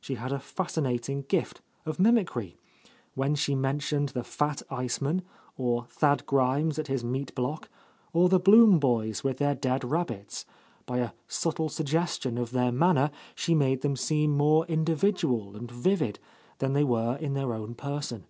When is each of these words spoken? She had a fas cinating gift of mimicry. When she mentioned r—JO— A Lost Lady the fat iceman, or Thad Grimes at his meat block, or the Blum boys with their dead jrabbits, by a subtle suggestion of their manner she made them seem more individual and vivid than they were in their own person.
She 0.00 0.14
had 0.14 0.32
a 0.32 0.38
fas 0.40 0.68
cinating 0.68 1.28
gift 1.28 1.60
of 1.84 2.00
mimicry. 2.00 2.56
When 3.14 3.34
she 3.34 3.54
mentioned 3.54 4.10
r—JO— 4.16 4.20
A 4.20 4.20
Lost 4.20 4.40
Lady 4.40 4.56
the 4.56 4.64
fat 4.66 4.74
iceman, 4.74 5.22
or 5.58 5.84
Thad 5.90 6.24
Grimes 6.24 6.78
at 6.78 6.86
his 6.86 7.04
meat 7.04 7.34
block, 7.34 7.68
or 8.14 8.30
the 8.30 8.38
Blum 8.40 8.78
boys 8.78 9.22
with 9.22 9.36
their 9.36 9.54
dead 9.54 9.82
jrabbits, 9.82 10.46
by 10.86 11.00
a 11.00 11.10
subtle 11.28 11.68
suggestion 11.68 12.38
of 12.38 12.52
their 12.52 12.72
manner 12.72 13.10
she 13.34 13.54
made 13.54 13.82
them 13.82 13.96
seem 13.96 14.30
more 14.34 14.64
individual 14.64 15.54
and 15.54 15.70
vivid 15.70 16.18
than 16.56 16.72
they 16.72 16.82
were 16.82 17.16
in 17.16 17.34
their 17.34 17.52
own 17.52 17.74
person. 17.74 18.24